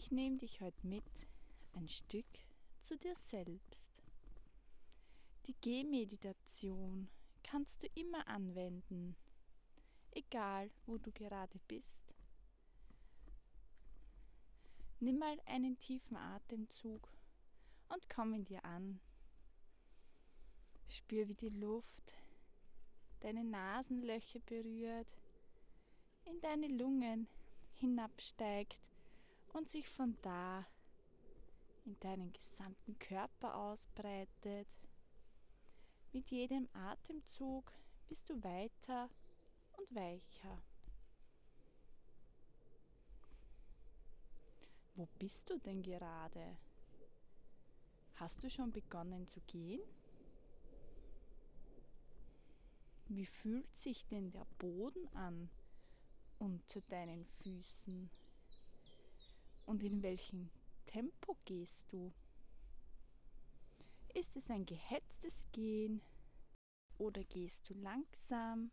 Ich 0.00 0.12
nehme 0.12 0.36
dich 0.36 0.60
heute 0.60 0.86
mit 0.86 1.02
ein 1.72 1.88
Stück 1.88 2.24
zu 2.78 2.96
dir 2.96 3.16
selbst. 3.16 3.90
Die 5.48 5.56
Gehmeditation 5.60 7.08
kannst 7.42 7.82
du 7.82 7.88
immer 7.96 8.28
anwenden, 8.28 9.16
egal 10.12 10.70
wo 10.86 10.98
du 10.98 11.10
gerade 11.10 11.58
bist. 11.66 12.14
Nimm 15.00 15.18
mal 15.18 15.36
einen 15.46 15.80
tiefen 15.80 16.16
Atemzug 16.16 17.08
und 17.88 18.08
komm 18.08 18.34
in 18.34 18.44
dir 18.44 18.64
an. 18.64 19.00
Spür, 20.86 21.28
wie 21.28 21.34
die 21.34 21.48
Luft 21.48 22.14
deine 23.18 23.42
Nasenlöcher 23.42 24.38
berührt, 24.46 25.12
in 26.24 26.40
deine 26.40 26.68
Lungen 26.68 27.26
hinabsteigt 27.72 28.78
und 29.52 29.68
sich 29.68 29.88
von 29.88 30.16
da 30.22 30.66
in 31.84 31.98
deinen 32.00 32.32
gesamten 32.32 32.98
Körper 32.98 33.56
ausbreitet. 33.56 34.68
Mit 36.12 36.30
jedem 36.30 36.68
Atemzug 36.72 37.72
bist 38.08 38.28
du 38.28 38.42
weiter 38.42 39.10
und 39.76 39.94
weicher. 39.94 40.62
Wo 44.94 45.06
bist 45.18 45.48
du 45.48 45.58
denn 45.58 45.82
gerade? 45.82 46.56
Hast 48.16 48.42
du 48.42 48.50
schon 48.50 48.72
begonnen 48.72 49.26
zu 49.28 49.40
gehen? 49.42 49.80
Wie 53.06 53.26
fühlt 53.26 53.74
sich 53.76 54.06
denn 54.08 54.32
der 54.32 54.44
Boden 54.58 55.08
an 55.14 55.48
unter 56.38 56.80
deinen 56.82 57.24
Füßen? 57.24 58.10
Und 59.68 59.82
in 59.82 60.02
welchem 60.02 60.48
Tempo 60.86 61.36
gehst 61.44 61.92
du? 61.92 62.10
Ist 64.14 64.34
es 64.34 64.48
ein 64.48 64.64
gehetztes 64.64 65.44
Gehen 65.52 66.00
oder 66.96 67.22
gehst 67.24 67.68
du 67.68 67.74
langsam? 67.74 68.70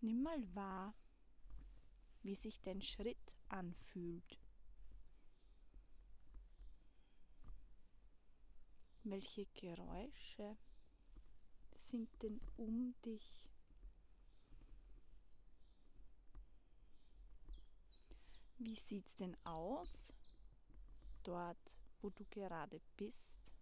Nimm 0.00 0.24
mal 0.24 0.42
wahr, 0.56 0.94
wie 2.24 2.34
sich 2.34 2.60
dein 2.62 2.82
Schritt 2.82 3.36
anfühlt. 3.48 4.40
Welche 9.04 9.46
Geräusche 9.54 10.56
sind 11.88 12.10
denn 12.20 12.40
um 12.56 12.96
dich? 13.04 13.48
Wie 18.58 18.74
sieht 18.76 19.06
es 19.06 19.14
denn 19.16 19.36
aus 19.44 20.12
dort, 21.22 21.80
wo 22.00 22.10
du 22.10 22.24
gerade 22.30 22.80
bist? 22.96 23.52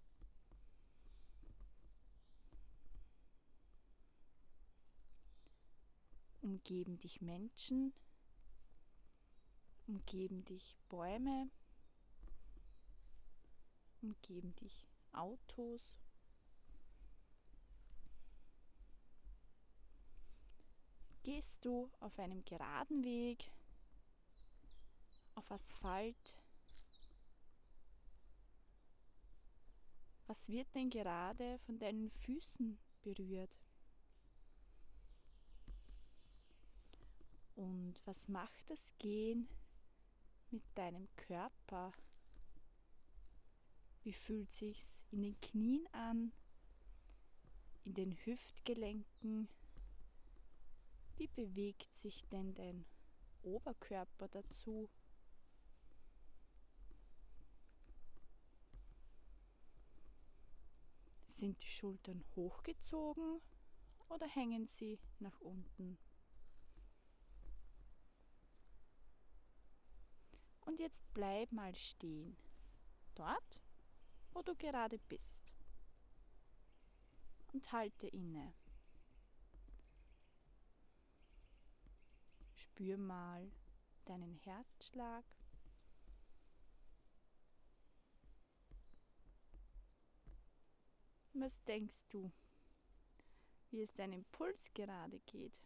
Umgeben 6.43 6.99
dich 6.99 7.21
Menschen? 7.21 7.93
Umgeben 9.87 10.45
dich 10.45 10.77
Bäume? 10.89 11.51
Umgeben 14.01 14.55
dich 14.57 14.87
Autos. 15.13 15.83
Gehst 21.23 21.65
du 21.65 21.91
auf 22.01 22.19
einem 22.19 22.45
geraden 22.45 23.03
Weg, 23.03 23.51
auf 25.45 25.53
Asphalt? 25.53 26.37
Was 30.27 30.49
wird 30.49 30.75
denn 30.75 30.89
gerade 30.91 31.59
von 31.67 31.79
deinen 31.79 32.11
Füßen 32.11 32.79
berührt? 33.03 33.61
Und 37.57 37.95
was 38.05 38.27
macht 38.29 38.71
das 38.71 38.97
Gehen 38.99 39.49
mit 40.51 40.63
deinem 40.75 41.09
Körper? 41.17 41.93
Wie 44.03 44.13
fühlt 44.13 44.53
sich's 44.53 45.03
in 45.11 45.23
den 45.23 45.41
Knien 45.41 45.87
an, 45.93 46.33
in 47.85 47.95
den 47.95 48.13
Hüftgelenken? 48.25 49.49
Wie 51.17 51.29
bewegt 51.29 51.95
sich 51.95 52.27
denn 52.29 52.55
dein 52.55 52.85
Oberkörper 53.43 54.29
dazu? 54.29 54.89
Sind 61.35 61.61
die 61.61 61.67
Schultern 61.67 62.25
hochgezogen 62.37 63.41
oder 64.09 64.29
hängen 64.29 64.69
sie 64.69 65.01
nach 65.19 65.41
unten? 65.41 65.99
Und 70.61 70.79
jetzt 70.79 71.03
bleib 71.13 71.51
mal 71.51 71.75
stehen. 71.75 72.37
Dort, 73.17 73.61
wo 74.33 74.43
du 74.43 74.55
gerade 74.55 74.97
bist. 75.09 75.57
Und 77.53 77.73
halte 77.73 78.07
inne. 78.07 78.55
Spür 82.55 82.97
mal 82.97 83.51
deinen 84.05 84.37
Herzschlag. 84.37 85.25
Was 91.37 91.65
denkst 91.65 92.07
du, 92.11 92.31
wie 93.71 93.83
es 93.83 93.93
deinem 93.95 94.25
Puls 94.27 94.73
gerade 94.73 95.19
geht? 95.27 95.61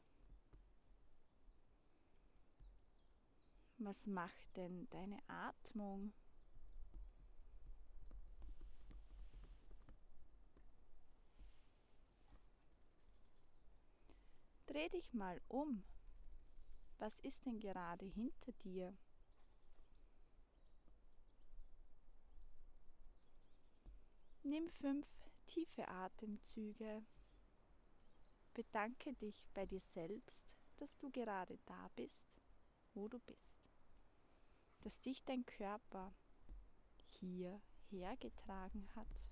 Was 3.76 4.06
macht 4.06 4.56
denn 4.56 4.88
deine 4.88 5.18
Atmung? 5.28 6.14
Dreh 14.66 14.88
dich 14.88 15.12
mal 15.12 15.38
um. 15.48 15.84
Was 16.96 17.20
ist 17.20 17.44
denn 17.44 17.60
gerade 17.60 18.06
hinter 18.06 18.52
dir? 18.52 18.96
Nimm 24.42 24.70
fünf 24.70 25.06
tiefe 25.48 25.88
Atemzüge. 25.88 27.02
Bedanke 28.54 29.14
dich 29.14 29.44
bei 29.54 29.66
dir 29.66 29.80
selbst, 29.80 30.46
dass 30.76 30.96
du 30.98 31.10
gerade 31.10 31.58
da 31.66 31.90
bist, 31.96 32.28
wo 32.94 33.08
du 33.08 33.18
bist. 33.20 33.70
Dass 34.80 35.00
dich 35.00 35.24
dein 35.24 35.44
Körper 35.44 36.14
hier 37.06 37.60
hergetragen 37.90 38.88
hat. 38.94 39.30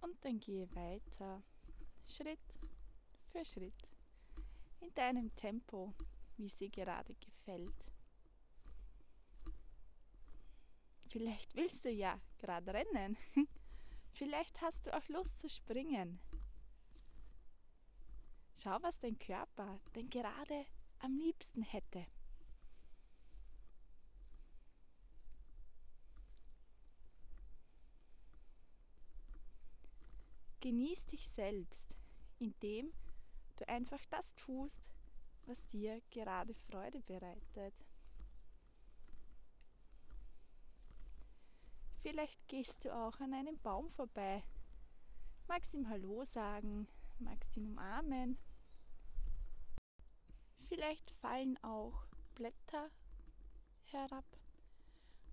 Und 0.00 0.22
dann 0.24 0.40
gehe 0.40 0.68
weiter, 0.74 1.42
Schritt 2.04 2.58
für 3.30 3.44
Schritt, 3.44 3.90
in 4.80 4.92
deinem 4.94 5.34
Tempo, 5.36 5.94
wie 6.36 6.46
es 6.46 6.56
dir 6.56 6.68
gerade 6.68 7.14
gefällt. 7.14 7.92
Vielleicht 11.08 11.54
willst 11.54 11.84
du 11.84 11.90
ja 11.90 12.18
gerade 12.38 12.74
rennen. 12.74 13.16
Vielleicht 14.12 14.60
hast 14.60 14.86
du 14.86 14.94
auch 14.96 15.08
Lust 15.08 15.40
zu 15.40 15.48
springen. 15.48 16.20
Schau, 18.54 18.76
was 18.82 18.98
dein 18.98 19.18
Körper 19.18 19.80
denn 19.94 20.10
gerade 20.10 20.66
am 21.00 21.16
liebsten 21.16 21.62
hätte. 21.62 22.06
Genieß 30.60 31.06
dich 31.06 31.28
selbst, 31.28 31.96
indem 32.38 32.92
du 33.56 33.68
einfach 33.68 34.04
das 34.10 34.34
tust, 34.36 34.92
was 35.46 35.66
dir 35.68 36.00
gerade 36.10 36.54
Freude 36.54 37.00
bereitet. 37.00 37.74
Vielleicht 42.02 42.48
gehst 42.48 42.84
du 42.84 42.92
auch 42.92 43.20
an 43.20 43.32
einem 43.32 43.56
Baum 43.60 43.88
vorbei, 43.88 44.42
magst 45.46 45.72
ihm 45.72 45.88
Hallo 45.88 46.24
sagen, 46.24 46.88
magst 47.20 47.56
ihn 47.56 47.66
umarmen. 47.66 48.36
Vielleicht 50.68 51.12
fallen 51.12 51.62
auch 51.62 52.04
Blätter 52.34 52.90
herab 53.84 54.24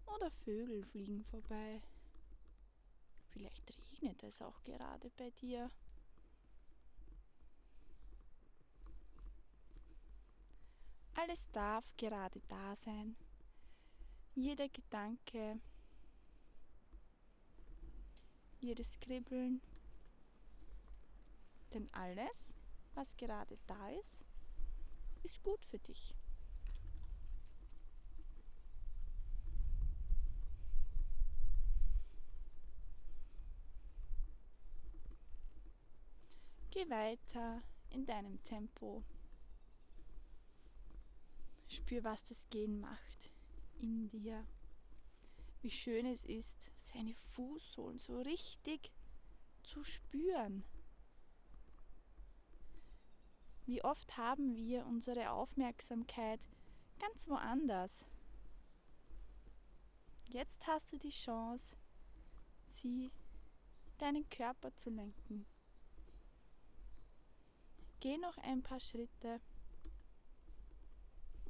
oder 0.05 0.29
Vögel 0.29 0.83
fliegen 0.83 1.23
vorbei. 1.25 1.81
Vielleicht 3.29 3.75
regnet 3.75 4.21
es 4.21 4.39
auch 4.41 4.63
gerade 4.63 5.09
bei 5.17 5.31
dir. 5.31 5.71
Alles 11.15 11.49
darf 11.51 11.85
gerade 11.97 12.39
da 12.47 12.75
sein, 12.75 13.15
Jeder 14.35 14.69
Gedanke, 14.69 15.59
jedes 18.59 18.99
Kribbeln, 18.99 19.61
denn 21.73 21.89
alles, 21.93 22.53
was 22.93 23.15
gerade 23.17 23.57
da 23.67 23.89
ist, 23.89 24.25
ist 25.23 25.41
gut 25.43 25.63
für 25.65 25.79
dich. 25.79 26.15
Geh 36.71 36.89
weiter 36.89 37.61
in 37.89 38.05
deinem 38.05 38.41
Tempo. 38.43 39.03
Spür, 41.67 42.03
was 42.03 42.23
das 42.25 42.49
Gehen 42.49 42.79
macht 42.79 43.31
in 43.81 44.09
dir. 44.09 44.45
Wie 45.61 45.71
schön 45.71 46.05
es 46.05 46.23
ist, 46.25 46.71
seine 46.93 47.13
Fußsohlen 47.13 47.99
so 47.99 48.21
richtig 48.21 48.91
zu 49.63 49.83
spüren. 49.83 50.63
Wie 53.65 53.83
oft 53.83 54.17
haben 54.17 54.55
wir 54.55 54.85
unsere 54.85 55.31
Aufmerksamkeit 55.31 56.39
ganz 56.99 57.27
woanders. 57.27 58.05
Jetzt 60.27 60.67
hast 60.67 60.91
du 60.91 60.97
die 60.97 61.09
Chance, 61.09 61.75
sie 62.65 63.11
deinen 63.97 64.29
Körper 64.29 64.75
zu 64.75 64.89
lenken. 64.89 65.45
Geh 67.99 68.17
noch 68.17 68.37
ein 68.37 68.61
paar 68.61 68.79
Schritte 68.79 69.41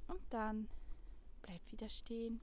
und 0.07 0.21
dann 0.29 0.67
bleib 1.41 1.61
wieder 1.71 1.89
stehen. 1.89 2.41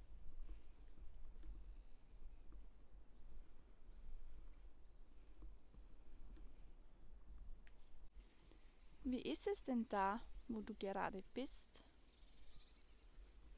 Wie 9.08 9.22
ist 9.22 9.46
es 9.46 9.62
denn 9.62 9.88
da, 9.88 10.20
wo 10.48 10.62
du 10.62 10.74
gerade 10.74 11.22
bist? 11.32 11.84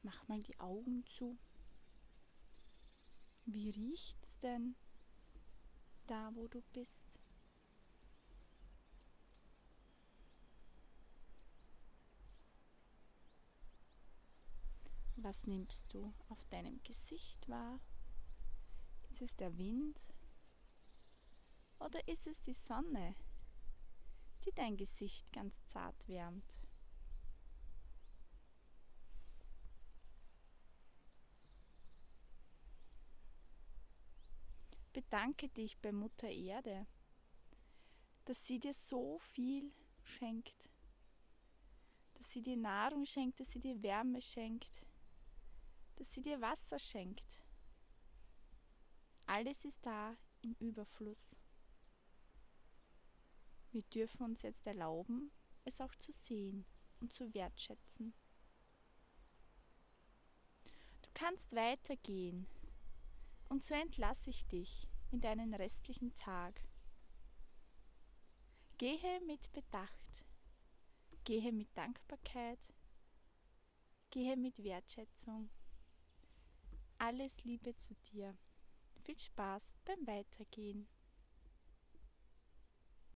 Mach 0.03 0.27
mal 0.27 0.43
die 0.43 0.59
Augen 0.59 1.03
zu. 1.07 1.39
Wie 3.47 3.71
riecht's 3.71 4.37
denn 4.41 4.75
da, 6.05 6.29
wo 6.35 6.47
du 6.47 6.61
bist? 6.71 7.23
Was 15.15 15.47
nimmst 15.47 15.91
du 15.91 16.13
auf 16.29 16.45
deinem 16.51 16.79
Gesicht 16.83 17.49
wahr? 17.49 17.79
Ist 19.09 19.23
es 19.23 19.35
der 19.35 19.57
Wind? 19.57 19.99
Oder 21.79 22.07
ist 22.07 22.27
es 22.27 22.39
die 22.41 22.53
Sonne, 22.53 23.15
die 24.45 24.53
dein 24.53 24.77
Gesicht 24.77 25.31
ganz 25.31 25.63
zart 25.65 26.07
wärmt? 26.07 26.59
Bedanke 34.93 35.47
dich 35.49 35.77
bei 35.77 35.91
Mutter 35.91 36.29
Erde, 36.29 36.85
dass 38.25 38.45
sie 38.45 38.59
dir 38.59 38.73
so 38.73 39.19
viel 39.19 39.71
schenkt, 40.03 40.69
dass 42.15 42.31
sie 42.31 42.41
dir 42.41 42.57
Nahrung 42.57 43.05
schenkt, 43.05 43.39
dass 43.39 43.49
sie 43.51 43.59
dir 43.59 43.81
Wärme 43.81 44.21
schenkt, 44.21 44.85
dass 45.95 46.13
sie 46.13 46.21
dir 46.21 46.41
Wasser 46.41 46.79
schenkt. 46.79 47.43
Alles 49.25 49.63
ist 49.63 49.85
da 49.85 50.17
im 50.41 50.55
Überfluss. 50.59 51.38
Wir 53.71 53.83
dürfen 53.83 54.23
uns 54.23 54.41
jetzt 54.41 54.65
erlauben, 54.65 55.31
es 55.65 55.81
auch 55.81 55.93
zu 55.95 56.11
sehen 56.11 56.65
und 56.99 57.13
zu 57.13 57.33
wertschätzen. 57.33 58.13
Du 61.01 61.09
kannst 61.13 61.55
weitergehen 61.55 62.47
und 63.49 63.63
so 63.63 63.73
entlasse 63.73 64.29
ich 64.29 64.45
dich 64.47 64.89
in 65.11 65.21
deinen 65.21 65.53
restlichen 65.53 66.13
Tag. 66.15 66.61
Gehe 68.77 69.21
mit 69.27 69.51
Bedacht, 69.51 70.25
gehe 71.25 71.51
mit 71.51 71.75
Dankbarkeit, 71.75 72.59
gehe 74.09 74.37
mit 74.37 74.63
Wertschätzung 74.63 75.49
alles 76.99 77.43
Liebe 77.45 77.75
zu 77.77 77.95
dir. 78.11 78.37
Viel 79.03 79.17
Spaß 79.17 79.63
beim 79.85 80.05
Weitergehen. 80.05 80.87